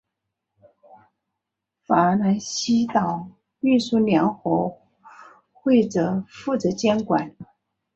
[1.85, 4.75] 法兰西岛运输联合
[5.51, 7.35] 会则负责监管。